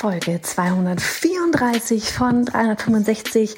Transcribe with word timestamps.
Folge 0.00 0.40
234 0.40 2.10
von 2.10 2.46
365. 2.46 3.54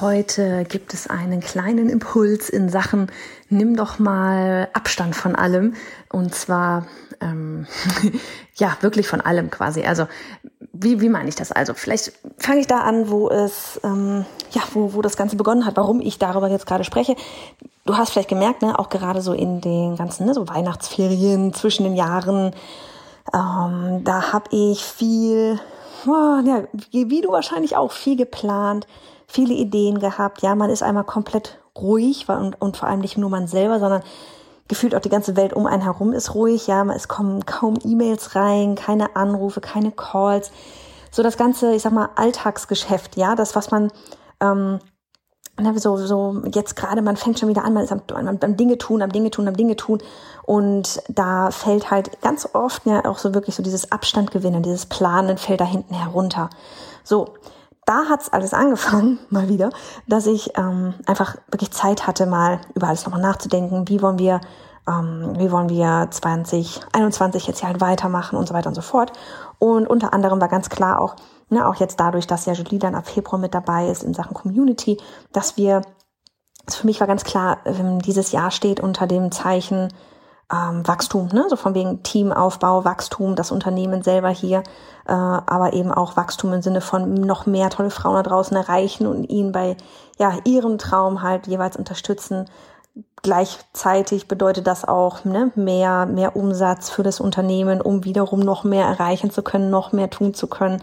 Heute 0.00 0.64
gibt 0.64 0.92
es 0.92 1.06
einen 1.06 1.38
kleinen 1.38 1.88
Impuls 1.88 2.48
in 2.48 2.68
Sachen, 2.68 3.12
nimm 3.48 3.76
doch 3.76 4.00
mal 4.00 4.68
Abstand 4.72 5.14
von 5.14 5.36
allem. 5.36 5.74
Und 6.10 6.34
zwar, 6.34 6.88
ähm, 7.20 7.68
ja, 8.56 8.76
wirklich 8.80 9.06
von 9.06 9.20
allem 9.20 9.50
quasi. 9.50 9.84
Also, 9.84 10.08
wie, 10.72 11.00
wie 11.00 11.08
meine 11.08 11.28
ich 11.28 11.36
das? 11.36 11.52
Also, 11.52 11.74
vielleicht 11.74 12.12
fange 12.38 12.58
ich 12.58 12.66
da 12.66 12.80
an, 12.80 13.08
wo 13.08 13.30
es, 13.30 13.80
ähm, 13.84 14.24
ja, 14.50 14.62
wo, 14.72 14.94
wo 14.94 15.00
das 15.00 15.16
Ganze 15.16 15.36
begonnen 15.36 15.64
hat, 15.64 15.76
warum 15.76 16.00
ich 16.00 16.18
darüber 16.18 16.50
jetzt 16.50 16.66
gerade 16.66 16.82
spreche. 16.82 17.14
Du 17.86 17.96
hast 17.96 18.10
vielleicht 18.10 18.30
gemerkt, 18.30 18.62
ne, 18.62 18.76
auch 18.76 18.88
gerade 18.88 19.20
so 19.20 19.32
in 19.32 19.60
den 19.60 19.94
ganzen, 19.94 20.26
ne, 20.26 20.34
so 20.34 20.48
Weihnachtsferien 20.48 21.54
zwischen 21.54 21.84
den 21.84 21.94
Jahren, 21.94 22.52
ähm, 23.32 24.02
da 24.02 24.32
habe 24.32 24.48
ich 24.50 24.82
viel 24.82 25.60
oh, 26.06 26.40
ja, 26.44 26.64
wie 26.90 27.20
du 27.20 27.30
wahrscheinlich 27.30 27.76
auch, 27.76 27.92
viel 27.92 28.16
geplant, 28.16 28.86
viele 29.26 29.54
Ideen 29.54 29.98
gehabt. 29.98 30.42
Ja, 30.42 30.54
man 30.54 30.70
ist 30.70 30.82
einmal 30.82 31.04
komplett 31.04 31.58
ruhig 31.76 32.28
und, 32.28 32.60
und 32.60 32.76
vor 32.76 32.88
allem 32.88 33.00
nicht 33.00 33.16
nur 33.16 33.30
man 33.30 33.46
selber, 33.46 33.80
sondern 33.80 34.02
gefühlt 34.68 34.94
auch 34.94 35.00
die 35.00 35.08
ganze 35.08 35.36
Welt 35.36 35.52
um 35.52 35.66
einen 35.66 35.82
herum 35.82 36.12
ist 36.12 36.34
ruhig. 36.34 36.66
Ja, 36.66 36.84
es 36.94 37.08
kommen 37.08 37.44
kaum 37.44 37.78
E-Mails 37.84 38.34
rein, 38.34 38.74
keine 38.74 39.16
Anrufe, 39.16 39.60
keine 39.60 39.90
Calls. 39.90 40.52
So 41.10 41.22
das 41.22 41.36
ganze, 41.36 41.74
ich 41.74 41.82
sag 41.82 41.92
mal, 41.92 42.10
Alltagsgeschäft, 42.16 43.16
ja, 43.16 43.34
das, 43.34 43.54
was 43.54 43.70
man 43.70 43.92
ähm, 44.40 44.78
so, 45.76 45.96
so 45.96 46.42
jetzt 46.52 46.76
gerade, 46.76 47.02
man 47.02 47.16
fängt 47.16 47.38
schon 47.38 47.48
wieder 47.48 47.64
an, 47.64 47.74
man 47.74 47.84
ist 47.84 47.92
am, 47.92 48.02
am, 48.14 48.38
am 48.40 48.56
Dinge 48.56 48.78
tun, 48.78 49.02
am 49.02 49.12
Dinge 49.12 49.30
tun, 49.30 49.48
am 49.48 49.56
Dinge 49.56 49.76
tun. 49.76 49.98
Und 50.42 51.00
da 51.08 51.50
fällt 51.50 51.90
halt 51.90 52.20
ganz 52.22 52.48
oft 52.52 52.84
ja 52.86 53.04
auch 53.04 53.18
so 53.18 53.34
wirklich 53.34 53.54
so 53.54 53.62
dieses 53.62 53.92
Abstand 53.92 54.30
gewinnen, 54.30 54.62
dieses 54.62 54.86
Planen 54.86 55.38
fällt 55.38 55.60
da 55.60 55.64
hinten 55.64 55.94
herunter. 55.94 56.50
So, 57.02 57.34
da 57.86 58.04
hat's 58.08 58.32
alles 58.32 58.54
angefangen, 58.54 59.18
mal 59.30 59.48
wieder, 59.48 59.70
dass 60.06 60.26
ich 60.26 60.56
ähm, 60.56 60.94
einfach 61.06 61.36
wirklich 61.50 61.70
Zeit 61.70 62.06
hatte, 62.06 62.26
mal 62.26 62.60
über 62.74 62.88
alles 62.88 63.04
nochmal 63.04 63.22
nachzudenken. 63.22 63.88
Wie 63.88 64.02
wollen 64.02 64.18
wir, 64.18 64.40
ähm, 64.88 65.34
wie 65.38 65.50
wollen 65.50 65.68
wir 65.68 66.08
2021 66.10 67.46
jetzt 67.46 67.60
hier 67.60 67.68
halt 67.68 67.80
weitermachen 67.80 68.36
und 68.36 68.46
so 68.48 68.54
weiter 68.54 68.68
und 68.68 68.74
so 68.74 68.82
fort. 68.82 69.12
Und 69.58 69.86
unter 69.86 70.12
anderem 70.12 70.40
war 70.40 70.48
ganz 70.48 70.68
klar 70.68 71.00
auch, 71.00 71.16
ne, 71.48 71.66
auch 71.66 71.76
jetzt 71.76 72.00
dadurch, 72.00 72.26
dass 72.26 72.46
ja 72.46 72.52
Julie 72.52 72.78
dann 72.78 72.94
ab 72.94 73.08
Februar 73.08 73.40
mit 73.40 73.54
dabei 73.54 73.88
ist 73.88 74.02
in 74.02 74.14
Sachen 74.14 74.34
Community, 74.34 74.98
dass 75.32 75.56
wir, 75.56 75.82
also 76.66 76.80
für 76.80 76.86
mich 76.86 77.00
war 77.00 77.06
ganz 77.06 77.24
klar, 77.24 77.58
ähm, 77.64 78.00
dieses 78.00 78.32
Jahr 78.32 78.50
steht 78.50 78.80
unter 78.80 79.06
dem 79.06 79.32
Zeichen 79.32 79.88
ähm, 80.52 80.86
Wachstum, 80.86 81.28
ne? 81.32 81.46
so 81.48 81.56
von 81.56 81.74
wegen 81.74 82.02
Teamaufbau, 82.02 82.84
Wachstum, 82.84 83.34
das 83.34 83.50
Unternehmen 83.50 84.02
selber 84.02 84.28
hier, 84.28 84.58
äh, 85.06 85.12
aber 85.12 85.72
eben 85.72 85.90
auch 85.90 86.16
Wachstum 86.16 86.52
im 86.52 86.62
Sinne 86.62 86.80
von 86.82 87.14
noch 87.14 87.46
mehr 87.46 87.70
tolle 87.70 87.90
Frauen 87.90 88.16
da 88.16 88.22
draußen 88.22 88.56
erreichen 88.56 89.06
und 89.06 89.24
ihnen 89.24 89.52
bei 89.52 89.76
ja 90.18 90.34
ihrem 90.44 90.76
Traum 90.76 91.22
halt 91.22 91.46
jeweils 91.46 91.76
unterstützen. 91.76 92.46
Gleichzeitig 93.24 94.28
bedeutet 94.28 94.66
das 94.66 94.84
auch 94.84 95.24
ne, 95.24 95.50
mehr, 95.54 96.04
mehr 96.04 96.36
Umsatz 96.36 96.90
für 96.90 97.02
das 97.02 97.20
Unternehmen, 97.20 97.80
um 97.80 98.04
wiederum 98.04 98.40
noch 98.40 98.64
mehr 98.64 98.84
erreichen 98.84 99.30
zu 99.30 99.42
können, 99.42 99.70
noch 99.70 99.92
mehr 99.92 100.10
tun 100.10 100.34
zu 100.34 100.46
können. 100.46 100.82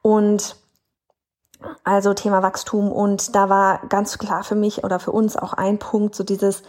Und 0.00 0.56
also 1.84 2.14
Thema 2.14 2.42
Wachstum 2.42 2.90
und 2.90 3.36
da 3.36 3.50
war 3.50 3.82
ganz 3.90 4.16
klar 4.16 4.42
für 4.42 4.54
mich 4.54 4.84
oder 4.84 4.98
für 4.98 5.12
uns 5.12 5.36
auch 5.36 5.52
ein 5.52 5.78
Punkt, 5.78 6.14
so 6.14 6.24
dieses, 6.24 6.62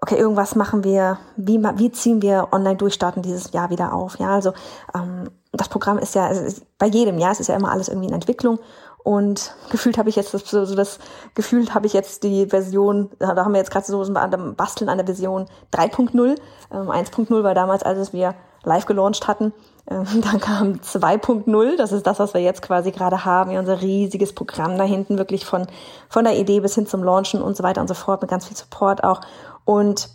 okay, 0.00 0.14
irgendwas 0.14 0.54
machen 0.54 0.84
wir, 0.84 1.18
wie, 1.36 1.60
wie 1.74 1.90
ziehen 1.90 2.22
wir 2.22 2.50
online 2.52 2.76
durchstarten 2.76 3.22
dieses 3.22 3.50
Jahr 3.50 3.70
wieder 3.70 3.92
auf? 3.92 4.20
Ja, 4.20 4.28
also 4.28 4.52
ähm, 4.94 5.28
das 5.50 5.68
Programm 5.68 5.98
ist 5.98 6.14
ja 6.14 6.28
ist 6.28 6.64
bei 6.78 6.86
jedem 6.86 7.18
Jahr, 7.18 7.32
es 7.32 7.40
ist 7.40 7.48
ja 7.48 7.56
immer 7.56 7.72
alles 7.72 7.88
irgendwie 7.88 8.06
in 8.06 8.14
Entwicklung 8.14 8.60
und 9.06 9.54
gefühlt 9.70 9.98
habe 9.98 10.08
ich 10.08 10.16
jetzt 10.16 10.34
das, 10.34 10.50
so 10.50 10.74
das 10.74 10.98
gefühlt 11.36 11.76
habe 11.76 11.86
ich 11.86 11.92
jetzt 11.92 12.24
die 12.24 12.46
Version, 12.46 13.08
da 13.20 13.36
haben 13.36 13.52
wir 13.52 13.60
jetzt 13.60 13.70
gerade 13.70 13.86
so 13.86 14.04
dem 14.04 14.56
Basteln 14.56 14.88
an 14.90 14.98
der 14.98 15.06
Version 15.06 15.46
3.0. 15.72 16.36
Ähm, 16.72 16.90
1.0 16.90 17.44
war 17.44 17.54
damals, 17.54 17.84
als 17.84 18.12
wir 18.12 18.34
live 18.64 18.84
gelauncht 18.84 19.28
hatten. 19.28 19.52
Ähm, 19.88 20.06
dann 20.22 20.40
kam 20.40 20.72
2.0, 20.80 21.76
das 21.76 21.92
ist 21.92 22.04
das, 22.04 22.18
was 22.18 22.34
wir 22.34 22.40
jetzt 22.40 22.62
quasi 22.62 22.90
gerade 22.90 23.24
haben, 23.24 23.52
ja, 23.52 23.60
unser 23.60 23.80
riesiges 23.80 24.34
Programm 24.34 24.76
da 24.76 24.82
hinten, 24.82 25.18
wirklich 25.18 25.46
von, 25.46 25.68
von 26.08 26.24
der 26.24 26.36
Idee 26.36 26.58
bis 26.58 26.74
hin 26.74 26.88
zum 26.88 27.04
Launchen 27.04 27.40
und 27.40 27.56
so 27.56 27.62
weiter 27.62 27.82
und 27.82 27.86
so 27.86 27.94
fort, 27.94 28.22
mit 28.22 28.30
ganz 28.32 28.46
viel 28.46 28.56
Support 28.56 29.04
auch. 29.04 29.20
Und 29.64 30.10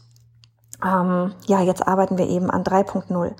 ähm, 0.85 1.33
ja, 1.47 1.61
jetzt 1.61 1.87
arbeiten 1.87 2.17
wir 2.17 2.27
eben 2.27 2.51
an 2.51 2.65
3.0. 2.65 3.35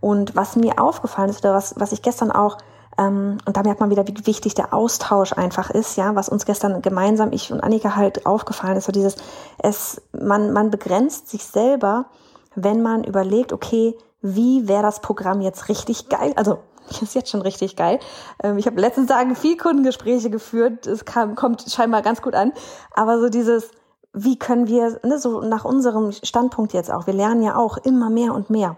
Und 0.00 0.34
was 0.34 0.56
mir 0.56 0.80
aufgefallen 0.80 1.30
ist, 1.30 1.44
oder 1.44 1.54
was, 1.54 1.74
was 1.78 1.92
ich 1.92 2.02
gestern 2.02 2.32
auch, 2.32 2.58
ähm, 2.98 3.38
und 3.44 3.56
da 3.56 3.62
merkt 3.62 3.80
man 3.80 3.90
wieder, 3.90 4.06
wie 4.06 4.26
wichtig 4.26 4.54
der 4.54 4.72
Austausch 4.72 5.32
einfach 5.32 5.70
ist, 5.70 5.96
ja, 5.96 6.14
was 6.14 6.28
uns 6.28 6.46
gestern 6.46 6.82
gemeinsam, 6.82 7.32
ich 7.32 7.52
und 7.52 7.60
Annika 7.60 7.96
halt 7.96 8.26
aufgefallen 8.26 8.76
ist, 8.76 8.86
so 8.86 8.92
dieses, 8.92 9.16
es, 9.58 10.02
man, 10.12 10.52
man 10.52 10.70
begrenzt 10.70 11.28
sich 11.28 11.44
selber, 11.44 12.06
wenn 12.54 12.82
man 12.82 13.04
überlegt, 13.04 13.52
okay, 13.52 13.96
wie 14.22 14.66
wäre 14.66 14.82
das 14.82 15.00
Programm 15.00 15.40
jetzt 15.40 15.68
richtig 15.68 16.08
geil? 16.08 16.32
Also 16.36 16.58
ist 17.02 17.14
jetzt 17.14 17.30
schon 17.30 17.42
richtig 17.42 17.76
geil. 17.76 17.98
Ähm, 18.42 18.58
ich 18.58 18.66
habe 18.66 18.80
letzten 18.80 19.06
Tagen 19.06 19.36
viel 19.36 19.56
Kundengespräche 19.56 20.30
geführt. 20.30 20.86
Es 20.86 21.04
kam, 21.04 21.34
kommt 21.34 21.62
scheinbar 21.68 22.02
ganz 22.02 22.22
gut 22.22 22.34
an. 22.34 22.52
Aber 22.94 23.20
so 23.20 23.28
dieses, 23.28 23.70
wie 24.12 24.38
können 24.38 24.66
wir, 24.68 25.00
ne, 25.04 25.18
so 25.18 25.40
nach 25.40 25.64
unserem 25.64 26.12
Standpunkt 26.12 26.72
jetzt 26.72 26.90
auch, 26.90 27.06
wir 27.06 27.14
lernen 27.14 27.42
ja 27.42 27.56
auch 27.56 27.76
immer 27.76 28.08
mehr 28.08 28.32
und 28.32 28.50
mehr. 28.50 28.76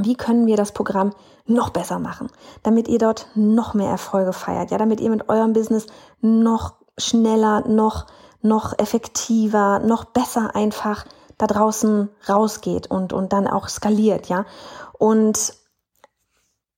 Wie 0.00 0.14
können 0.14 0.46
wir 0.46 0.56
das 0.56 0.72
Programm 0.72 1.12
noch 1.44 1.70
besser 1.70 1.98
machen, 1.98 2.28
damit 2.62 2.88
ihr 2.88 2.98
dort 2.98 3.26
noch 3.34 3.74
mehr 3.74 3.90
Erfolge 3.90 4.32
feiert, 4.32 4.70
ja, 4.70 4.78
damit 4.78 5.00
ihr 5.00 5.10
mit 5.10 5.28
eurem 5.28 5.52
Business 5.52 5.86
noch 6.20 6.74
schneller, 6.96 7.66
noch, 7.68 8.06
noch 8.40 8.78
effektiver, 8.78 9.80
noch 9.80 10.04
besser 10.04 10.54
einfach 10.54 11.04
da 11.36 11.46
draußen 11.46 12.08
rausgeht 12.28 12.90
und, 12.90 13.12
und 13.12 13.32
dann 13.32 13.46
auch 13.46 13.68
skaliert, 13.68 14.28
ja. 14.28 14.46
Und 14.98 15.54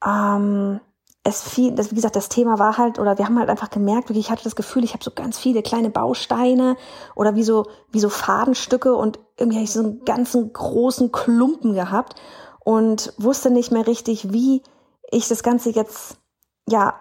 ähm, 0.05 0.81
es 1.23 1.43
viel, 1.43 1.75
das, 1.75 1.91
wie 1.91 1.95
gesagt, 1.95 2.17
das 2.17 2.29
Thema 2.29 2.59
war 2.59 2.77
halt, 2.77 2.99
oder 2.99 3.17
wir 3.17 3.25
haben 3.25 3.39
halt 3.39 3.49
einfach 3.49 3.71
gemerkt, 3.71 4.09
wirklich, 4.09 4.27
ich 4.27 4.31
hatte 4.31 4.45
das 4.45 4.57
Gefühl, 4.57 4.85
ich 4.85 4.93
habe 4.93 5.05
so 5.05 5.11
ganz 5.11 5.39
viele 5.39 5.63
kleine 5.63 5.91
Bausteine 5.91 6.77
oder 7.15 7.35
wie 7.35 7.45
so, 7.45 7.67
wie 7.91 8.01
so 8.01 8.11
Fadenstücke 8.11 8.95
und 8.95 9.19
irgendwie 9.39 9.57
habe 9.57 9.65
ich 9.65 9.73
so 9.73 9.81
einen 9.81 10.05
ganzen 10.05 10.53
großen 10.53 11.13
Klumpen 11.13 11.75
gehabt 11.75 12.17
und 12.65 13.13
wusste 13.19 13.51
nicht 13.51 13.71
mehr 13.71 13.87
richtig, 13.87 14.33
wie 14.33 14.63
ich 15.11 15.29
das 15.29 15.43
Ganze 15.43 15.71
jetzt, 15.71 16.17
ja, 16.69 16.95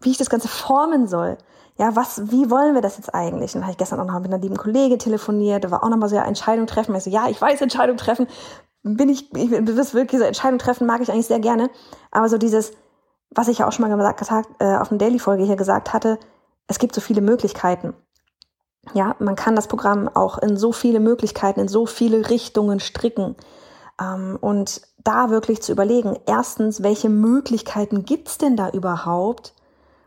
wie 0.00 0.10
ich 0.10 0.18
das 0.18 0.30
Ganze 0.30 0.48
formen 0.48 1.06
soll 1.06 1.38
ja, 1.78 1.96
was, 1.96 2.30
wie 2.30 2.50
wollen 2.50 2.74
wir 2.74 2.82
das 2.82 2.98
jetzt 2.98 3.14
eigentlich? 3.14 3.54
Und 3.54 3.60
dann 3.60 3.62
habe 3.62 3.72
ich 3.72 3.78
gestern 3.78 4.00
auch 4.00 4.06
noch 4.06 4.20
mit 4.20 4.32
einer 4.32 4.42
lieben 4.42 4.56
Kollegin 4.56 4.98
telefoniert, 4.98 5.64
da 5.64 5.70
war 5.70 5.82
auch 5.82 5.88
nochmal 5.88 6.08
so, 6.08 6.16
ja, 6.16 6.24
Entscheidung 6.24 6.66
treffen. 6.66 6.94
Ich 6.94 7.04
so, 7.04 7.10
ja, 7.10 7.28
ich 7.28 7.40
weiß, 7.40 7.60
Entscheidung 7.60 7.96
treffen, 7.96 8.26
bin 8.82 9.08
ich, 9.08 9.34
ich 9.34 9.50
das 9.64 9.94
wirklich 9.94 10.20
so, 10.20 10.26
Entscheidung 10.26 10.58
treffen 10.58 10.86
mag 10.86 11.00
ich 11.00 11.10
eigentlich 11.10 11.26
sehr 11.26 11.40
gerne. 11.40 11.70
Aber 12.10 12.28
so 12.28 12.36
dieses, 12.36 12.72
was 13.30 13.48
ich 13.48 13.58
ja 13.58 13.66
auch 13.66 13.72
schon 13.72 13.88
mal 13.88 13.96
gesagt, 13.96 14.18
gesagt 14.18 14.48
äh, 14.58 14.76
auf 14.76 14.90
einer 14.90 14.98
Daily-Folge 14.98 15.44
hier 15.44 15.56
gesagt 15.56 15.92
hatte, 15.92 16.18
es 16.66 16.78
gibt 16.78 16.94
so 16.94 17.00
viele 17.00 17.20
Möglichkeiten. 17.20 17.94
Ja, 18.94 19.16
man 19.18 19.36
kann 19.36 19.56
das 19.56 19.68
Programm 19.68 20.08
auch 20.08 20.38
in 20.38 20.56
so 20.56 20.72
viele 20.72 21.00
Möglichkeiten, 21.00 21.60
in 21.60 21.68
so 21.68 21.86
viele 21.86 22.28
Richtungen 22.28 22.80
stricken. 22.80 23.36
Ähm, 24.00 24.36
und 24.40 24.82
da 25.04 25.30
wirklich 25.30 25.62
zu 25.62 25.72
überlegen, 25.72 26.18
erstens, 26.26 26.82
welche 26.82 27.08
Möglichkeiten 27.08 28.04
gibt's 28.04 28.38
denn 28.38 28.56
da 28.56 28.70
überhaupt? 28.70 29.54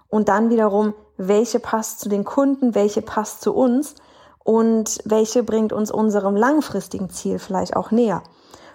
Und 0.09 0.29
dann 0.29 0.49
wiederum, 0.49 0.93
welche 1.17 1.59
passt 1.59 1.99
zu 1.99 2.09
den 2.09 2.23
Kunden, 2.23 2.75
welche 2.75 3.01
passt 3.01 3.41
zu 3.41 3.53
uns 3.53 3.95
und 4.43 4.99
welche 5.05 5.43
bringt 5.43 5.73
uns 5.73 5.91
unserem 5.91 6.35
langfristigen 6.35 7.09
Ziel 7.09 7.39
vielleicht 7.39 7.75
auch 7.75 7.91
näher. 7.91 8.23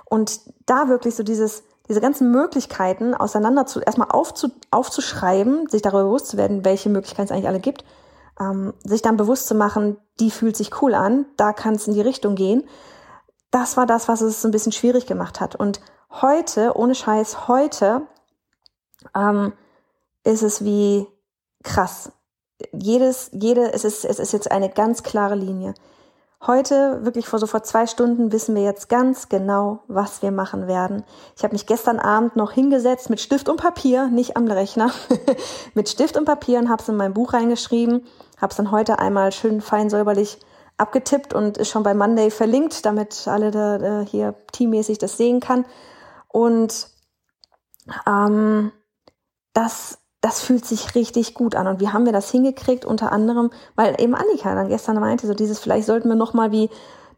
Und 0.05 0.41
da 0.67 0.89
wirklich 0.89 1.15
so 1.15 1.23
dieses, 1.23 1.63
diese 1.89 2.01
ganzen 2.01 2.31
Möglichkeiten 2.33 3.15
auseinander 3.15 3.67
zu, 3.67 3.81
erstmal 3.81 4.11
aufzu, 4.11 4.49
aufzuschreiben, 4.71 5.69
sich 5.69 5.83
darüber 5.83 6.05
bewusst 6.05 6.27
zu 6.27 6.37
werden, 6.37 6.65
welche 6.65 6.91
Möglichkeiten 6.91 7.27
es 7.27 7.33
eigentlich 7.33 7.49
alle 7.49 7.61
gibt, 7.61 7.85
ähm, 8.41 8.75
sich 8.83 9.03
dann 9.03 9.17
bewusst 9.17 9.47
zu 9.47 9.55
machen, 9.55 9.97
die 10.19 10.31
fühlt 10.31 10.57
sich 10.57 10.83
cool 10.83 10.95
an, 10.95 11.27
da 11.37 11.53
kann 11.53 11.75
es 11.75 11.87
in 11.87 11.95
die 11.95 12.01
Richtung 12.01 12.35
gehen. 12.35 12.65
Das 13.51 13.77
war 13.77 13.87
das, 13.87 14.09
was 14.09 14.21
es 14.21 14.45
ein 14.45 14.51
bisschen 14.51 14.73
schwierig 14.73 15.07
gemacht 15.07 15.41
hat. 15.41 15.55
Und 15.55 15.81
heute, 16.11 16.77
ohne 16.77 16.95
Scheiß, 16.95 17.49
heute 17.49 18.03
ähm, 19.15 19.53
ist 20.25 20.43
es 20.43 20.65
wie 20.65 21.07
krass. 21.63 22.13
Jedes, 22.73 23.31
jede, 23.33 23.73
es 23.73 23.85
ist, 23.85 24.05
es 24.05 24.19
ist 24.19 24.33
jetzt 24.33 24.51
eine 24.51 24.69
ganz 24.69 25.03
klare 25.03 25.35
Linie. 25.35 25.75
Heute, 26.47 27.05
wirklich 27.05 27.27
vor 27.29 27.39
so 27.39 27.47
vor 27.47 27.63
zwei 27.63 27.87
Stunden, 27.87 28.33
wissen 28.33 28.55
wir 28.55 28.63
jetzt 28.63 28.89
ganz 28.89 29.29
genau, 29.29 29.81
was 29.89 30.23
wir 30.23 30.31
machen 30.31 30.67
werden. 30.67 31.05
Ich 31.37 31.45
habe 31.45 31.53
mich 31.53 31.67
gestern 31.67 31.99
Abend 31.99 32.35
noch 32.35 32.53
hingesetzt 32.53 33.11
mit 33.11 33.21
Stift 33.21 33.51
und 33.51 33.59
Papier, 33.59 34.07
nicht 34.07 34.39
am 34.39 34.49
Rechner, 34.49 34.91
mit 35.75 35.91
Stift 35.91 36.17
und 36.17 36.25
Papier 36.25 36.59
und 36.59 36.71
habe 36.71 36.83
es 36.83 36.89
in 36.89 36.97
mein 36.97 37.13
Buch 37.13 37.35
reingeschrieben, 37.35 38.07
habe 38.41 38.51
es 38.51 38.57
dann 38.57 38.71
heute 38.71 38.99
einmal 38.99 39.33
schön 39.33 39.61
fein 39.61 39.91
säuberlich 39.91 40.39
abgetippt 40.79 41.35
und 41.35 41.59
ist 41.59 41.69
schon 41.69 41.83
bei 41.83 41.93
Monday 41.93 42.31
verlinkt, 42.31 42.87
damit 42.87 43.29
alle 43.29 43.51
da, 43.51 44.01
hier 44.09 44.35
teammäßig 44.53 44.97
das 44.97 45.19
sehen 45.19 45.41
kann. 45.41 45.67
Und 46.33 46.89
ähm, 48.07 48.73
das 49.53 49.99
das 50.21 50.43
fühlt 50.43 50.67
sich 50.67 50.95
richtig 50.95 51.35
gut 51.35 51.55
an. 51.55 51.67
Und 51.67 51.81
wie 51.81 51.89
haben 51.89 52.05
wir 52.05 52.13
das 52.13 52.31
hingekriegt? 52.31 52.85
Unter 52.85 53.13
anderem, 53.13 53.51
weil 53.75 53.97
eben 53.99 54.15
Annika 54.15 54.55
dann 54.55 54.69
gestern 54.69 55.01
meinte, 55.01 55.27
so 55.27 55.35
dieses, 55.35 55.59
vielleicht 55.59 55.87
sollten 55.87 56.09
wir 56.09 56.17
nochmal 56.17 56.53
wie 56.53 56.69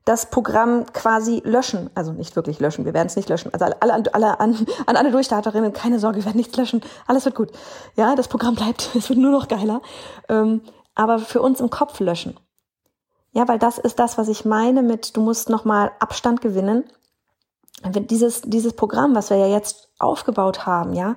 das 0.04 0.30
Programm 0.30 0.86
quasi 0.92 1.42
löschen. 1.44 1.90
Also 1.94 2.12
nicht 2.12 2.34
wirklich 2.36 2.60
löschen, 2.60 2.84
wir 2.84 2.94
werden 2.94 3.06
es 3.06 3.16
nicht 3.16 3.28
löschen. 3.28 3.52
Also 3.52 3.66
alle, 3.66 3.82
alle, 3.82 4.14
alle 4.14 4.40
an, 4.40 4.66
an 4.86 4.96
alle 4.96 5.10
Durchstarterinnen, 5.10 5.72
keine 5.72 5.98
Sorge, 5.98 6.18
wir 6.18 6.24
werden 6.26 6.36
nichts 6.36 6.56
löschen. 6.56 6.80
Alles 7.06 7.24
wird 7.24 7.34
gut. 7.34 7.50
Ja, 7.96 8.14
das 8.14 8.28
Programm 8.28 8.54
bleibt, 8.54 8.90
es 8.96 9.08
wird 9.08 9.18
nur 9.18 9.32
noch 9.32 9.48
geiler. 9.48 9.80
Ähm, 10.28 10.62
aber 10.94 11.18
für 11.18 11.40
uns 11.40 11.60
im 11.60 11.70
Kopf 11.70 11.98
löschen. 12.00 12.38
Ja, 13.32 13.48
weil 13.48 13.58
das 13.58 13.78
ist 13.78 13.98
das, 13.98 14.18
was 14.18 14.28
ich 14.28 14.44
meine 14.44 14.82
mit, 14.82 15.16
du 15.16 15.22
musst 15.22 15.48
nochmal 15.48 15.92
Abstand 16.00 16.40
gewinnen. 16.40 16.84
Dieses, 17.84 18.42
dieses 18.42 18.74
Programm, 18.74 19.14
was 19.14 19.30
wir 19.30 19.36
ja 19.36 19.48
jetzt 19.48 19.90
aufgebaut 19.98 20.66
haben, 20.66 20.92
ja, 20.92 21.16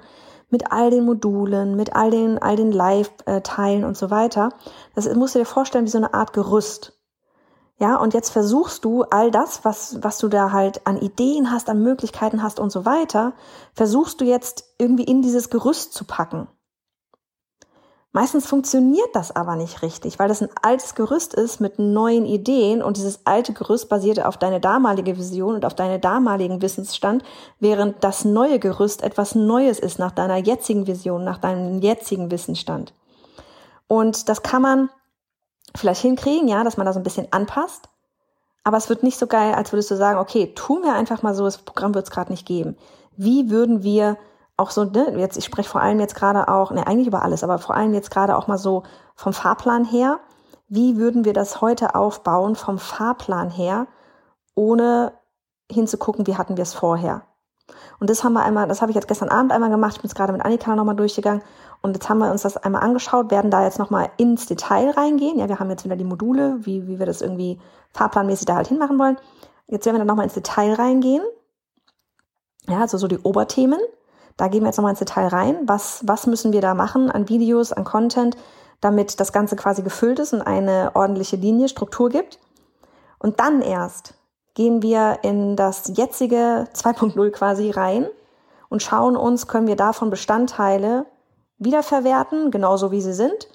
mit 0.49 0.71
all 0.71 0.89
den 0.89 1.05
Modulen, 1.05 1.75
mit 1.75 1.95
all 1.95 2.11
den, 2.11 2.39
all 2.39 2.55
den 2.55 2.71
Live-Teilen 2.71 3.83
und 3.83 3.97
so 3.97 4.09
weiter. 4.09 4.49
Das 4.93 5.13
musst 5.15 5.35
du 5.35 5.39
dir 5.39 5.45
vorstellen 5.45 5.85
wie 5.85 5.89
so 5.89 5.97
eine 5.97 6.13
Art 6.13 6.33
Gerüst. 6.33 6.93
Ja, 7.77 7.97
und 7.97 8.13
jetzt 8.13 8.29
versuchst 8.29 8.85
du 8.85 9.03
all 9.03 9.31
das, 9.31 9.65
was, 9.65 10.01
was 10.01 10.17
du 10.17 10.29
da 10.29 10.53
halt 10.53 10.87
an 10.87 10.97
Ideen 10.97 11.51
hast, 11.51 11.69
an 11.69 11.83
Möglichkeiten 11.83 12.41
hast 12.41 12.59
und 12.59 12.71
so 12.71 12.85
weiter, 12.85 13.33
versuchst 13.73 14.21
du 14.21 14.25
jetzt 14.25 14.75
irgendwie 14.77 15.03
in 15.03 15.21
dieses 15.21 15.49
Gerüst 15.49 15.93
zu 15.93 16.05
packen. 16.05 16.47
Meistens 18.15 18.47
funktioniert 18.47 19.09
das 19.11 19.35
aber 19.35 19.57
nicht 19.57 19.81
richtig, 19.81 20.19
weil 20.19 20.29
das 20.29 20.41
ein 20.41 20.47
altes 20.61 20.95
Gerüst 20.95 21.33
ist 21.33 21.59
mit 21.59 21.79
neuen 21.79 22.25
Ideen 22.25 22.81
und 22.81 22.95
dieses 22.95 23.25
alte 23.25 23.51
Gerüst 23.51 23.89
basiert 23.89 24.23
auf 24.23 24.37
deine 24.37 24.61
damalige 24.61 25.17
Vision 25.17 25.55
und 25.55 25.65
auf 25.65 25.73
deinen 25.73 25.99
damaligen 25.99 26.61
Wissensstand, 26.61 27.25
während 27.59 28.01
das 28.05 28.23
neue 28.23 28.57
Gerüst 28.57 29.03
etwas 29.03 29.35
Neues 29.35 29.79
ist 29.79 29.99
nach 29.99 30.11
deiner 30.11 30.37
jetzigen 30.37 30.87
Vision, 30.87 31.25
nach 31.25 31.39
deinem 31.39 31.81
jetzigen 31.81 32.31
Wissensstand. 32.31 32.93
Und 33.87 34.29
das 34.29 34.43
kann 34.43 34.61
man 34.61 34.89
vielleicht 35.75 36.01
hinkriegen, 36.01 36.47
ja, 36.47 36.63
dass 36.63 36.77
man 36.77 36.85
da 36.85 36.93
so 36.93 37.01
ein 37.01 37.03
bisschen 37.03 37.27
anpasst. 37.31 37.89
Aber 38.63 38.77
es 38.77 38.87
wird 38.87 39.03
nicht 39.03 39.19
so 39.19 39.27
geil, 39.27 39.53
als 39.55 39.73
würdest 39.73 39.91
du 39.91 39.97
sagen, 39.97 40.19
okay, 40.19 40.53
tun 40.55 40.83
wir 40.83 40.93
einfach 40.93 41.21
mal 41.21 41.35
so, 41.35 41.43
das 41.43 41.57
Programm 41.57 41.93
wird 41.93 42.05
es 42.05 42.11
gerade 42.11 42.31
nicht 42.31 42.47
geben. 42.47 42.77
Wie 43.17 43.49
würden 43.49 43.83
wir 43.83 44.15
auch 44.57 44.71
so, 44.71 44.85
ne, 44.85 45.17
jetzt, 45.17 45.37
ich 45.37 45.45
spreche 45.45 45.69
vor 45.69 45.81
allem 45.81 45.99
jetzt 45.99 46.15
gerade 46.15 46.47
auch, 46.47 46.71
ne, 46.71 46.87
eigentlich 46.87 47.07
über 47.07 47.23
alles, 47.23 47.43
aber 47.43 47.57
vor 47.59 47.75
allem 47.75 47.93
jetzt 47.93 48.11
gerade 48.11 48.37
auch 48.37 48.47
mal 48.47 48.57
so 48.57 48.83
vom 49.15 49.33
Fahrplan 49.33 49.85
her. 49.85 50.19
Wie 50.67 50.97
würden 50.97 51.25
wir 51.25 51.33
das 51.33 51.61
heute 51.61 51.95
aufbauen 51.95 52.55
vom 52.55 52.79
Fahrplan 52.79 53.49
her, 53.49 53.87
ohne 54.55 55.13
hinzugucken, 55.71 56.25
wie 56.27 56.37
hatten 56.37 56.57
wir 56.57 56.63
es 56.63 56.73
vorher? 56.73 57.23
Und 57.99 58.09
das 58.09 58.23
haben 58.23 58.33
wir 58.33 58.43
einmal, 58.43 58.67
das 58.67 58.81
habe 58.81 58.91
ich 58.91 58.95
jetzt 58.95 59.07
gestern 59.07 59.29
Abend 59.29 59.51
einmal 59.51 59.69
gemacht, 59.69 59.93
ich 59.95 60.01
bin 60.01 60.09
jetzt 60.09 60.15
gerade 60.15 60.33
mit 60.33 60.43
Annika 60.43 60.75
nochmal 60.75 60.95
durchgegangen 60.95 61.41
und 61.81 61.93
jetzt 61.93 62.09
haben 62.09 62.19
wir 62.19 62.31
uns 62.31 62.43
das 62.43 62.57
einmal 62.57 62.81
angeschaut, 62.81 63.31
werden 63.31 63.51
da 63.51 63.63
jetzt 63.63 63.79
nochmal 63.79 64.09
ins 64.17 64.45
Detail 64.45 64.91
reingehen. 64.91 65.39
Ja, 65.39 65.49
wir 65.49 65.59
haben 65.59 65.69
jetzt 65.69 65.85
wieder 65.85 65.95
die 65.95 66.03
Module, 66.03 66.57
wie, 66.65 66.87
wie 66.87 66.99
wir 66.99 67.05
das 67.05 67.21
irgendwie 67.21 67.59
fahrplanmäßig 67.93 68.45
da 68.45 68.55
halt 68.55 68.67
hinmachen 68.67 68.99
wollen. 68.99 69.17
Jetzt 69.67 69.85
werden 69.85 69.95
wir 69.95 69.99
dann 69.99 70.07
nochmal 70.07 70.25
ins 70.25 70.33
Detail 70.33 70.73
reingehen. 70.73 71.23
Ja, 72.67 72.81
also 72.81 72.97
so 72.97 73.07
die 73.07 73.19
Oberthemen. 73.19 73.79
Da 74.37 74.47
gehen 74.47 74.61
wir 74.61 74.67
jetzt 74.67 74.77
nochmal 74.77 74.91
ins 74.91 74.99
Detail 74.99 75.27
rein. 75.27 75.59
Was, 75.65 76.01
was 76.05 76.27
müssen 76.27 76.51
wir 76.51 76.61
da 76.61 76.73
machen 76.73 77.09
an 77.09 77.29
Videos, 77.29 77.71
an 77.71 77.83
Content, 77.83 78.35
damit 78.81 79.19
das 79.19 79.31
Ganze 79.31 79.55
quasi 79.55 79.81
gefüllt 79.81 80.19
ist 80.19 80.33
und 80.33 80.41
eine 80.41 80.91
ordentliche 80.93 81.37
Linie, 81.37 81.69
Struktur 81.69 82.09
gibt. 82.09 82.39
Und 83.19 83.39
dann 83.39 83.61
erst 83.61 84.15
gehen 84.53 84.81
wir 84.81 85.19
in 85.23 85.55
das 85.55 85.91
jetzige 85.95 86.67
2.0 86.73 87.31
quasi 87.31 87.71
rein 87.71 88.07
und 88.69 88.83
schauen 88.83 89.15
uns, 89.15 89.47
können 89.47 89.67
wir 89.67 89.75
davon 89.75 90.09
Bestandteile 90.09 91.05
wiederverwerten, 91.57 92.51
genauso 92.51 92.91
wie 92.91 93.01
sie 93.01 93.13
sind, 93.13 93.47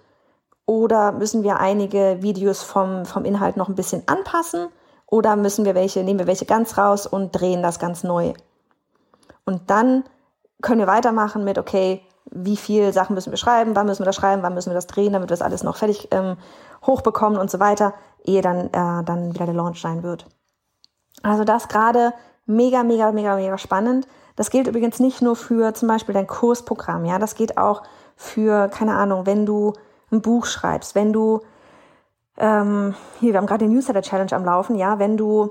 oder 0.65 1.13
müssen 1.13 1.43
wir 1.43 1.59
einige 1.59 2.19
Videos 2.21 2.63
vom, 2.63 3.05
vom 3.05 3.25
Inhalt 3.25 3.57
noch 3.57 3.69
ein 3.69 3.75
bisschen 3.75 4.05
anpassen, 4.07 4.69
oder 5.07 5.37
müssen 5.37 5.65
wir 5.65 5.75
welche, 5.75 6.05
nehmen 6.05 6.21
wir 6.21 6.29
welche 6.29 6.47
ganz 6.47 6.79
raus 6.79 7.07
und 7.07 7.33
drehen 7.33 7.63
das 7.63 7.81
ganz 7.81 8.05
neu. 8.05 8.33
Und 9.45 9.69
dann 9.69 10.05
können 10.61 10.81
wir 10.81 10.87
weitermachen 10.87 11.45
mit, 11.45 11.59
okay, 11.59 12.03
wie 12.31 12.57
viel 12.57 12.93
Sachen 12.93 13.15
müssen 13.15 13.33
wir 13.33 13.39
schreiben, 13.39 13.75
wann 13.75 13.87
müssen 13.87 14.03
wir 14.03 14.07
das 14.07 14.17
schreiben, 14.17 14.43
wann 14.43 14.55
müssen 14.55 14.71
wir 14.71 14.75
das 14.75 14.87
drehen, 14.87 15.13
damit 15.13 15.29
wir 15.29 15.37
das 15.37 15.43
alles 15.43 15.63
noch 15.63 15.77
fertig 15.77 16.09
ähm, 16.13 16.37
hochbekommen 16.87 17.39
und 17.39 17.51
so 17.51 17.61
weiter, 17.61 17.95
ehe 18.25 18.43
dann, 18.43 18.67
äh, 18.67 19.05
dann 19.05 19.35
wieder 19.35 19.47
der 19.47 19.55
Launch 19.55 19.81
sein 19.81 20.03
wird. 20.03 20.27
Also 21.23 21.45
das 21.45 21.69
gerade 21.69 22.13
mega, 22.47 22.83
mega, 22.83 23.13
mega, 23.13 23.37
mega 23.37 23.59
spannend. 23.59 24.07
Das 24.37 24.51
gilt 24.51 24.69
übrigens 24.69 25.01
nicht 25.01 25.23
nur 25.23 25.37
für 25.37 25.75
zum 25.75 25.89
Beispiel 25.89 26.15
dein 26.15 26.27
Kursprogramm, 26.27 27.05
ja, 27.05 27.19
das 27.19 27.35
geht 27.35 27.59
auch 27.59 27.83
für, 28.17 28.69
keine 28.69 28.97
Ahnung, 28.97 29.27
wenn 29.27 29.45
du 29.45 29.73
ein 30.11 30.23
Buch 30.23 30.47
schreibst, 30.47 30.95
wenn 30.95 31.13
du, 31.13 31.41
ähm, 32.37 32.95
hier, 33.19 33.33
wir 33.33 33.39
haben 33.39 33.47
gerade 33.47 33.65
den 33.65 33.75
Newsletter 33.75 34.03
Challenge 34.03 34.33
am 34.33 34.45
Laufen, 34.45 34.77
ja, 34.77 34.99
wenn 34.99 35.17
du 35.17 35.51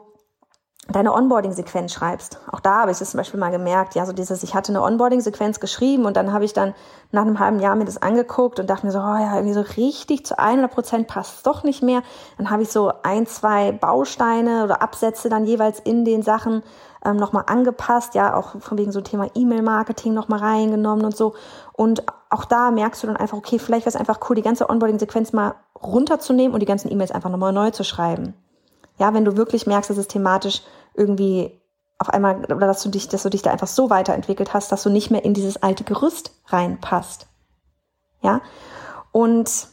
deine 0.92 1.14
Onboarding-Sequenz 1.14 1.94
schreibst. 1.94 2.40
Auch 2.52 2.60
da 2.60 2.82
habe 2.82 2.92
ich 2.92 2.98
das 2.98 3.12
zum 3.12 3.20
Beispiel 3.20 3.40
mal 3.40 3.52
gemerkt, 3.52 3.96
ja, 3.96 4.06
so 4.06 4.14
dieses, 4.14 4.44
ich 4.44 4.56
hatte 4.56 4.72
eine 4.72 4.82
Onboarding-Sequenz 4.82 5.60
geschrieben 5.60 6.06
und 6.06 6.18
dann 6.18 6.34
habe 6.34 6.46
ich 6.46 6.54
dann 6.54 6.74
nach 7.12 7.22
einem 7.22 7.40
halben 7.40 7.60
Jahr 7.60 7.76
mir 7.76 7.86
das 7.86 8.02
angeguckt 8.02 8.60
und 8.60 8.70
dachte 8.70 8.86
mir 8.86 8.92
so, 8.92 9.00
oh 9.00 9.02
ja, 9.02 9.36
irgendwie 9.36 9.54
so 9.54 9.62
richtig 9.62 10.26
zu 10.26 10.38
100 10.38 10.72
Prozent 10.72 11.08
passt 11.08 11.38
es 11.38 11.44
doch 11.44 11.64
nicht 11.64 11.84
mehr. 11.84 12.02
Dann 12.38 12.50
habe 12.50 12.64
ich 12.64 12.69
so 12.69 12.92
ein, 13.04 13.28
zwei 13.28 13.72
Bausteine 13.72 14.64
oder 14.64 14.81
Absätze 14.81 15.30
dann 15.30 15.46
jeweils 15.46 15.80
in 15.80 16.06
den 16.06 16.24
Sachen 16.24 16.64
ähm, 17.06 17.18
nochmal 17.18 17.44
angepasst, 17.48 18.16
ja, 18.16 18.36
auch 18.36 18.60
von 18.60 18.78
wegen 18.78 18.92
so 18.92 19.02
Thema 19.02 19.28
E-Mail-Marketing 19.34 20.14
nochmal 20.14 20.40
reingenommen 20.40 21.06
und 21.06 21.16
so. 21.16 21.34
Und 21.74 22.04
auch 22.30 22.46
da 22.46 22.72
merkst 22.72 23.04
du 23.04 23.08
dann 23.08 23.18
einfach, 23.18 23.38
okay, 23.38 23.60
vielleicht 23.60 23.86
wäre 23.86 23.96
es 23.96 24.00
einfach 24.00 24.19
cool, 24.30 24.36
die 24.36 24.42
ganze 24.42 24.69
Onboarding-Sequenz 24.69 25.34
mal 25.34 25.56
runterzunehmen 25.81 26.54
und 26.54 26.60
die 26.60 26.66
ganzen 26.66 26.92
E-Mails 26.92 27.12
einfach 27.12 27.30
nochmal 27.30 27.54
neu 27.54 27.72
zu 27.72 27.84
schreiben. 27.84 28.34
Ja, 29.00 29.14
wenn 29.14 29.24
du 29.24 29.38
wirklich 29.38 29.66
merkst, 29.66 29.90
dass 29.90 29.98
es 29.98 30.08
thematisch 30.08 30.62
irgendwie 31.00 31.60
auf 31.98 32.10
einmal, 32.10 32.46
oder 32.46 32.68
dass 32.68 32.84
du 32.84 32.90
dich, 32.90 33.10
dass 33.10 33.24
du 33.24 33.30
dich 33.30 33.42
da 33.42 33.52
einfach 33.52 33.68
so 33.68 33.90
weiterentwickelt 33.90 34.54
hast, 34.54 34.72
dass 34.72 34.84
du 34.84 34.90
nicht 34.90 35.12
mehr 35.12 35.26
in 35.26 35.34
dieses 35.34 35.62
alte 35.62 35.84
Gerüst 35.84 36.32
reinpasst. 36.48 37.28
Ja. 38.22 38.42
Und 39.12 39.68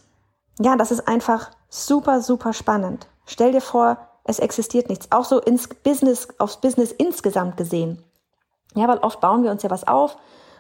ja, 0.59 0.77
das 0.77 0.91
ist 0.91 1.07
einfach 1.07 1.51
super, 1.69 2.21
super 2.21 2.53
spannend. 2.53 3.07
Stell 3.27 3.53
dir 3.53 3.61
vor, 3.61 3.99
es 4.25 4.39
existiert 4.39 4.89
nichts. 4.89 5.13
Auch 5.13 5.25
so 5.25 5.41
ins 5.41 5.69
Business, 5.69 6.29
aufs 6.39 6.61
Business 6.61 6.91
insgesamt 6.91 7.57
gesehen. 7.57 8.03
Ja, 8.75 8.89
weil 8.89 8.99
oft 8.99 9.21
bauen 9.21 9.45
wir 9.45 9.51
uns 9.51 9.63
ja 9.63 9.71
was 9.71 9.87
auf 9.87 10.17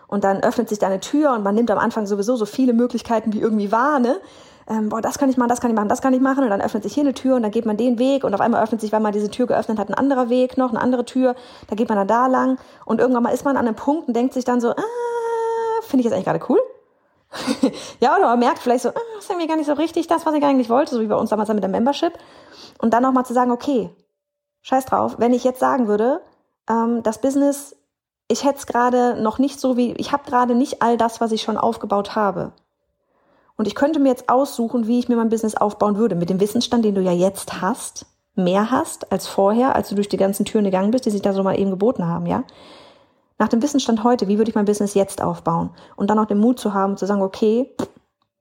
und 0.06 0.22
dann 0.24 0.42
öffnet 0.42 0.68
sich 0.68 0.78
da 0.78 0.86
eine 0.86 1.00
Tür 1.00 1.32
und 1.32 1.42
man 1.42 1.54
nimmt 1.54 1.70
am 1.70 1.78
Anfang 1.78 2.06
sowieso 2.06 2.36
so 2.36 2.46
viele 2.46 2.72
Möglichkeiten 2.72 3.32
wie 3.32 3.40
irgendwie 3.40 3.72
wahr, 3.72 3.98
ne? 3.98 4.20
Ähm, 4.68 4.88
boah, 4.88 5.00
das 5.00 5.18
kann 5.18 5.30
ich 5.30 5.36
machen, 5.36 5.48
das 5.48 5.60
kann 5.60 5.70
ich 5.70 5.76
machen, 5.76 5.88
das 5.88 6.00
kann 6.00 6.12
ich 6.12 6.20
machen. 6.20 6.44
Und 6.44 6.50
dann 6.50 6.60
öffnet 6.60 6.82
sich 6.82 6.94
hier 6.94 7.04
eine 7.04 7.14
Tür 7.14 7.36
und 7.36 7.42
dann 7.42 7.52
geht 7.52 7.66
man 7.66 7.76
den 7.76 7.98
Weg 7.98 8.24
und 8.24 8.34
auf 8.34 8.40
einmal 8.40 8.62
öffnet 8.62 8.80
sich, 8.80 8.92
weil 8.92 9.00
man 9.00 9.12
diese 9.12 9.30
Tür 9.30 9.46
geöffnet 9.46 9.78
hat, 9.78 9.88
ein 9.88 9.94
anderer 9.94 10.28
Weg 10.28 10.58
noch, 10.58 10.70
eine 10.70 10.80
andere 10.80 11.04
Tür. 11.04 11.36
Da 11.68 11.76
geht 11.76 11.88
man 11.88 11.96
dann 11.96 12.08
da 12.08 12.26
lang 12.26 12.58
und 12.84 13.00
irgendwann 13.00 13.22
mal 13.22 13.30
ist 13.30 13.44
man 13.44 13.56
an 13.56 13.66
einem 13.66 13.76
Punkt 13.76 14.08
und 14.08 14.14
denkt 14.14 14.34
sich 14.34 14.44
dann 14.44 14.60
so, 14.60 14.70
ah, 14.70 14.82
finde 15.82 16.00
ich 16.00 16.04
jetzt 16.04 16.14
eigentlich 16.14 16.26
gerade 16.26 16.44
cool. 16.48 16.60
ja, 18.00 18.16
oder 18.16 18.26
man 18.26 18.38
merkt 18.38 18.58
vielleicht 18.58 18.82
so, 18.82 18.88
ah, 18.88 19.00
das 19.14 19.24
ist 19.24 19.30
irgendwie 19.30 19.46
gar 19.46 19.56
nicht 19.56 19.66
so 19.66 19.74
richtig 19.74 20.08
das, 20.08 20.26
was 20.26 20.34
ich 20.34 20.42
eigentlich 20.42 20.68
wollte, 20.68 20.94
so 20.94 21.00
wie 21.00 21.06
bei 21.06 21.16
uns 21.16 21.30
damals 21.30 21.48
mit 21.48 21.62
der 21.62 21.70
Membership. 21.70 22.12
Und 22.78 22.92
dann 22.92 23.02
nochmal 23.02 23.24
zu 23.24 23.34
sagen, 23.34 23.52
okay, 23.52 23.90
scheiß 24.62 24.86
drauf, 24.86 25.16
wenn 25.18 25.32
ich 25.32 25.44
jetzt 25.44 25.60
sagen 25.60 25.86
würde, 25.86 26.20
ähm, 26.68 27.02
das 27.04 27.20
Business, 27.20 27.76
ich 28.28 28.44
hätte 28.44 28.58
es 28.58 28.66
gerade 28.66 29.20
noch 29.22 29.38
nicht 29.38 29.60
so 29.60 29.76
wie, 29.76 29.92
ich 29.92 30.10
habe 30.10 30.28
gerade 30.28 30.56
nicht 30.56 30.82
all 30.82 30.96
das, 30.96 31.20
was 31.20 31.30
ich 31.30 31.42
schon 31.42 31.56
aufgebaut 31.56 32.16
habe. 32.16 32.52
Und 33.56 33.66
ich 33.66 33.74
könnte 33.74 34.00
mir 34.00 34.08
jetzt 34.08 34.28
aussuchen, 34.28 34.86
wie 34.86 34.98
ich 34.98 35.08
mir 35.08 35.16
mein 35.16 35.30
Business 35.30 35.56
aufbauen 35.56 35.96
würde. 35.96 36.14
Mit 36.14 36.30
dem 36.30 36.40
Wissensstand, 36.40 36.84
den 36.84 36.94
du 36.94 37.00
ja 37.00 37.12
jetzt 37.12 37.60
hast, 37.60 38.06
mehr 38.34 38.70
hast 38.70 39.10
als 39.10 39.26
vorher, 39.26 39.74
als 39.74 39.88
du 39.88 39.94
durch 39.94 40.08
die 40.08 40.18
ganzen 40.18 40.44
Türen 40.44 40.64
gegangen 40.64 40.90
bist, 40.90 41.06
die 41.06 41.10
sich 41.10 41.22
da 41.22 41.32
so 41.32 41.42
mal 41.42 41.58
eben 41.58 41.70
geboten 41.70 42.06
haben, 42.06 42.26
ja. 42.26 42.44
nach 43.38 43.48
dem 43.48 43.62
Wissensstand 43.62 44.04
heute, 44.04 44.28
wie 44.28 44.38
würde 44.38 44.50
ich 44.50 44.54
mein 44.54 44.66
Business 44.66 44.94
jetzt 44.94 45.22
aufbauen? 45.22 45.70
Und 45.96 46.10
dann 46.10 46.18
auch 46.18 46.26
den 46.26 46.38
Mut 46.38 46.60
zu 46.60 46.74
haben, 46.74 46.96
zu 46.96 47.06
sagen, 47.06 47.22
okay, 47.22 47.74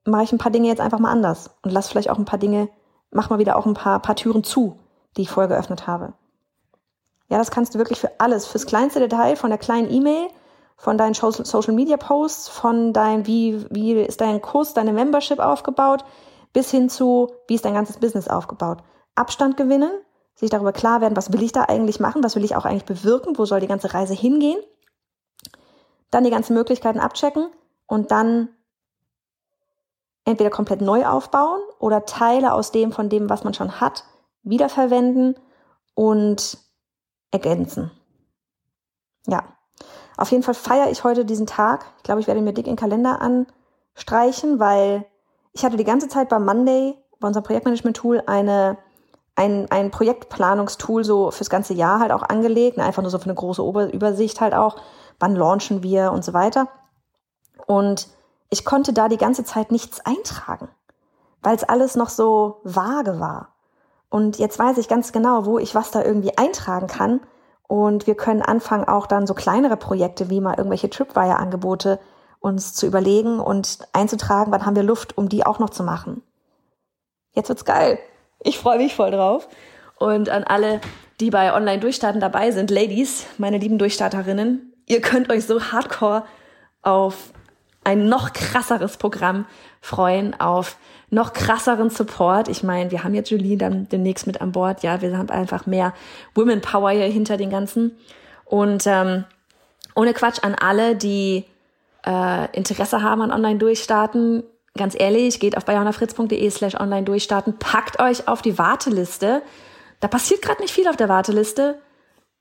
mache 0.04 0.24
ich 0.24 0.32
ein 0.32 0.38
paar 0.38 0.52
Dinge 0.52 0.68
jetzt 0.68 0.80
einfach 0.80 0.98
mal 0.98 1.10
anders 1.10 1.50
und 1.62 1.72
lass 1.72 1.88
vielleicht 1.88 2.10
auch 2.10 2.18
ein 2.18 2.24
paar 2.24 2.38
Dinge, 2.38 2.68
mach 3.10 3.30
mal 3.30 3.38
wieder 3.38 3.56
auch 3.56 3.66
ein 3.66 3.74
paar, 3.74 4.00
paar 4.00 4.16
Türen 4.16 4.44
zu, 4.44 4.78
die 5.16 5.22
ich 5.22 5.30
vorher 5.30 5.48
geöffnet 5.48 5.86
habe. 5.86 6.12
Ja, 7.28 7.38
das 7.38 7.50
kannst 7.50 7.74
du 7.74 7.78
wirklich 7.78 7.98
für 7.98 8.20
alles, 8.20 8.46
fürs 8.46 8.66
kleinste 8.66 9.00
Detail, 9.00 9.34
von 9.36 9.50
der 9.50 9.58
kleinen 9.58 9.90
E-Mail, 9.90 10.28
von 10.76 10.98
deinen 10.98 11.14
Social 11.14 11.74
Media 11.74 11.96
Posts, 11.96 12.48
von 12.48 12.92
dein, 12.92 13.26
wie, 13.26 13.66
wie 13.70 13.94
ist 13.94 14.20
dein 14.20 14.42
Kurs, 14.42 14.74
deine 14.74 14.92
Membership 14.92 15.38
aufgebaut, 15.38 16.04
bis 16.52 16.70
hin 16.70 16.88
zu, 16.88 17.32
wie 17.48 17.54
ist 17.54 17.64
dein 17.64 17.74
ganzes 17.74 17.98
Business 17.98 18.28
aufgebaut. 18.28 18.82
Abstand 19.14 19.56
gewinnen, 19.56 19.90
sich 20.34 20.50
darüber 20.50 20.72
klar 20.72 21.00
werden, 21.00 21.16
was 21.16 21.32
will 21.32 21.42
ich 21.42 21.52
da 21.52 21.62
eigentlich 21.62 21.98
machen, 21.98 22.22
was 22.22 22.36
will 22.36 22.44
ich 22.44 22.56
auch 22.56 22.66
eigentlich 22.66 22.84
bewirken, 22.84 23.38
wo 23.38 23.46
soll 23.46 23.60
die 23.60 23.66
ganze 23.66 23.94
Reise 23.94 24.14
hingehen. 24.14 24.58
Dann 26.10 26.24
die 26.24 26.30
ganzen 26.30 26.54
Möglichkeiten 26.54 27.00
abchecken 27.00 27.48
und 27.86 28.10
dann 28.10 28.48
entweder 30.24 30.50
komplett 30.50 30.82
neu 30.82 31.06
aufbauen 31.06 31.60
oder 31.78 32.04
Teile 32.04 32.52
aus 32.52 32.70
dem, 32.70 32.92
von 32.92 33.08
dem, 33.08 33.30
was 33.30 33.44
man 33.44 33.54
schon 33.54 33.80
hat, 33.80 34.04
wiederverwenden 34.42 35.36
und 35.94 36.58
ergänzen. 37.30 37.90
Ja, 39.26 39.55
auf 40.16 40.30
jeden 40.30 40.42
Fall 40.42 40.54
feiere 40.54 40.90
ich 40.90 41.04
heute 41.04 41.24
diesen 41.24 41.46
Tag. 41.46 41.86
Ich 41.98 42.02
glaube, 42.04 42.20
ich 42.20 42.26
werde 42.26 42.40
mir 42.40 42.52
dick 42.52 42.66
in 42.66 42.72
den 42.72 42.80
Kalender 42.80 43.20
anstreichen, 43.20 44.58
weil 44.58 45.04
ich 45.52 45.64
hatte 45.64 45.76
die 45.76 45.84
ganze 45.84 46.08
Zeit 46.08 46.28
bei 46.28 46.38
Monday, 46.38 46.94
bei 47.20 47.28
unserem 47.28 47.44
Projektmanagement-Tool, 47.44 48.22
eine, 48.26 48.78
ein, 49.34 49.70
ein 49.70 49.90
Projektplanungstool 49.90 51.04
so 51.04 51.30
fürs 51.30 51.50
ganze 51.50 51.74
Jahr 51.74 52.00
halt 52.00 52.12
auch 52.12 52.22
angelegt. 52.22 52.78
Einfach 52.78 53.02
nur 53.02 53.10
so 53.10 53.18
für 53.18 53.24
eine 53.24 53.34
große 53.34 53.64
Ober 53.64 53.92
Übersicht 53.92 54.40
halt 54.40 54.54
auch. 54.54 54.76
Wann 55.18 55.34
launchen 55.34 55.82
wir 55.82 56.12
und 56.12 56.24
so 56.24 56.32
weiter. 56.32 56.68
Und 57.66 58.08
ich 58.50 58.64
konnte 58.64 58.92
da 58.92 59.08
die 59.08 59.16
ganze 59.16 59.44
Zeit 59.44 59.72
nichts 59.72 60.00
eintragen, 60.04 60.68
weil 61.42 61.56
es 61.56 61.64
alles 61.64 61.96
noch 61.96 62.08
so 62.08 62.60
vage 62.64 63.18
war. 63.18 63.54
Und 64.08 64.38
jetzt 64.38 64.58
weiß 64.58 64.78
ich 64.78 64.88
ganz 64.88 65.12
genau, 65.12 65.46
wo 65.46 65.58
ich 65.58 65.74
was 65.74 65.90
da 65.90 66.02
irgendwie 66.02 66.38
eintragen 66.38 66.86
kann. 66.86 67.20
Und 67.68 68.06
wir 68.06 68.14
können 68.14 68.42
anfangen, 68.42 68.84
auch 68.84 69.06
dann 69.06 69.26
so 69.26 69.34
kleinere 69.34 69.76
Projekte 69.76 70.30
wie 70.30 70.40
mal 70.40 70.54
irgendwelche 70.56 70.90
Tripwire-Angebote 70.90 71.98
uns 72.38 72.74
zu 72.74 72.86
überlegen 72.86 73.40
und 73.40 73.78
einzutragen, 73.92 74.52
wann 74.52 74.64
haben 74.64 74.76
wir 74.76 74.82
Luft, 74.82 75.18
um 75.18 75.28
die 75.28 75.44
auch 75.44 75.58
noch 75.58 75.70
zu 75.70 75.82
machen. 75.82 76.22
Jetzt 77.32 77.48
wird's 77.48 77.64
geil. 77.64 77.98
Ich 78.40 78.58
freue 78.58 78.78
mich 78.78 78.94
voll 78.94 79.10
drauf. 79.10 79.48
Und 79.98 80.28
an 80.28 80.44
alle, 80.44 80.80
die 81.20 81.30
bei 81.30 81.54
Online-Durchstarten 81.54 82.20
dabei 82.20 82.50
sind, 82.50 82.70
Ladies, 82.70 83.26
meine 83.38 83.58
lieben 83.58 83.78
Durchstarterinnen, 83.78 84.74
ihr 84.86 85.00
könnt 85.00 85.30
euch 85.30 85.46
so 85.46 85.60
hardcore 85.60 86.24
auf 86.82 87.32
ein 87.86 88.08
noch 88.08 88.32
krasseres 88.32 88.96
Programm 88.96 89.46
freuen, 89.80 90.38
auf 90.40 90.76
noch 91.08 91.32
krasseren 91.32 91.88
Support. 91.88 92.48
Ich 92.48 92.64
meine, 92.64 92.90
wir 92.90 93.04
haben 93.04 93.14
jetzt 93.14 93.30
Julie 93.30 93.56
dann 93.56 93.88
demnächst 93.88 94.26
mit 94.26 94.40
an 94.40 94.50
Bord. 94.50 94.82
Ja, 94.82 95.00
wir 95.02 95.16
haben 95.16 95.30
einfach 95.30 95.66
mehr 95.66 95.94
Women 96.34 96.60
Power 96.60 96.90
hier 96.90 97.06
hinter 97.06 97.36
den 97.36 97.48
Ganzen. 97.48 97.96
Und 98.44 98.88
ähm, 98.88 99.24
ohne 99.94 100.14
Quatsch 100.14 100.42
an 100.42 100.56
alle, 100.56 100.96
die 100.96 101.44
äh, 102.04 102.56
Interesse 102.56 103.02
haben 103.02 103.22
an 103.22 103.30
Online-Durchstarten, 103.30 104.42
ganz 104.76 104.96
ehrlich, 104.98 105.38
geht 105.38 105.56
auf 105.56 105.64
bayonafritz.de 105.64 106.50
slash 106.50 106.74
online 106.74 107.04
durchstarten, 107.04 107.56
packt 107.56 108.00
euch 108.00 108.26
auf 108.26 108.42
die 108.42 108.58
Warteliste. 108.58 109.42
Da 110.00 110.08
passiert 110.08 110.42
gerade 110.42 110.60
nicht 110.60 110.74
viel 110.74 110.88
auf 110.88 110.96
der 110.96 111.08
Warteliste, 111.08 111.78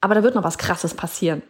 aber 0.01 0.15
da 0.15 0.23
wird 0.23 0.33
noch 0.33 0.43
was 0.43 0.57
Krasses 0.57 0.95
passieren. 0.95 1.43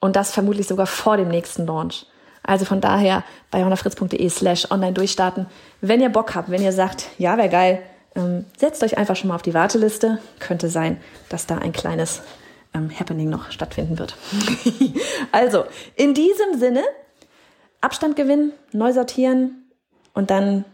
Und 0.00 0.16
das 0.16 0.32
vermutlich 0.32 0.68
sogar 0.68 0.86
vor 0.86 1.16
dem 1.16 1.28
nächsten 1.28 1.66
Launch. 1.66 2.06
Also 2.46 2.64
von 2.64 2.80
daher 2.80 3.24
bei 3.50 3.64
honafritz.de 3.64 4.28
slash 4.28 4.70
online 4.70 4.92
durchstarten. 4.92 5.46
Wenn 5.80 6.00
ihr 6.00 6.08
Bock 6.08 6.34
habt, 6.34 6.50
wenn 6.50 6.62
ihr 6.62 6.72
sagt, 6.72 7.06
ja, 7.18 7.36
wäre 7.36 7.48
geil, 7.48 7.82
ähm, 8.14 8.44
setzt 8.56 8.82
euch 8.82 8.96
einfach 8.96 9.16
schon 9.16 9.28
mal 9.28 9.34
auf 9.34 9.42
die 9.42 9.54
Warteliste. 9.54 10.18
Könnte 10.38 10.68
sein, 10.68 11.00
dass 11.28 11.46
da 11.46 11.58
ein 11.58 11.72
kleines 11.72 12.22
ähm, 12.74 12.90
Happening 12.98 13.28
noch 13.28 13.50
stattfinden 13.50 13.98
wird. 13.98 14.16
also, 15.32 15.64
in 15.96 16.14
diesem 16.14 16.58
Sinne, 16.58 16.82
Abstand 17.80 18.16
gewinnen, 18.16 18.52
neu 18.72 18.92
sortieren 18.92 19.70
und 20.14 20.30
dann 20.30 20.64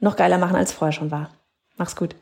noch 0.00 0.16
geiler 0.16 0.38
machen, 0.38 0.56
als 0.56 0.72
vorher 0.72 0.92
schon 0.92 1.10
war. 1.10 1.30
Mach's 1.76 1.96
gut. 1.96 2.14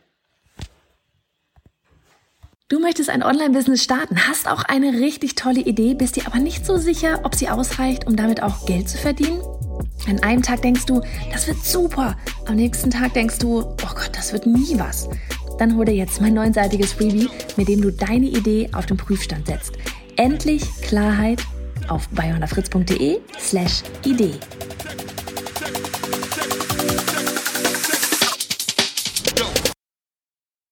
Du 2.68 2.80
möchtest 2.80 3.11
ein 3.11 3.23
Online-Business 3.23 3.85
starten, 3.85 4.26
hast 4.26 4.49
auch 4.49 4.64
eine 4.64 4.94
richtig 4.94 5.37
tolle 5.37 5.61
Idee, 5.61 5.94
bist 5.94 6.16
dir 6.16 6.26
aber 6.26 6.40
nicht 6.40 6.66
so 6.66 6.76
sicher, 6.78 7.20
ob 7.23 7.37
sie 7.37 7.49
ausreicht, 7.49 8.08
um 8.08 8.16
damit 8.16 8.42
auch 8.42 8.66
Geld 8.66 8.88
zu 8.88 8.99
verdienen? 8.99 9.40
An 10.08 10.20
einem 10.25 10.42
Tag 10.42 10.62
denkst 10.62 10.85
du, 10.85 11.00
das 11.32 11.46
wird 11.46 11.64
super. 11.64 12.16
Am 12.46 12.56
nächsten 12.56 12.90
Tag 12.90 13.14
denkst 13.14 13.38
du, 13.38 13.61
oh 13.61 13.76
Gott, 13.76 14.11
das 14.14 14.32
wird 14.32 14.46
nie 14.46 14.76
was. 14.80 15.08
Dann 15.61 15.76
hol 15.76 15.85
dir 15.85 15.94
jetzt 15.94 16.20
mein 16.20 16.35
neunseitiges 16.35 16.94
Freebie, 16.94 17.30
mit 17.56 17.68
dem 17.68 17.82
du 17.82 17.92
deine 17.92 18.26
Idee 18.26 18.68
auf 18.73 18.87
den 18.87 18.96
Prüfstand 18.96 19.46
setzt. 19.46 19.75
Endlich 20.16 20.64
Klarheit 20.82 21.40
auf 21.87 22.08
bayonafritz.de 22.08 23.20
slash 23.38 23.85
Idee. 24.04 24.35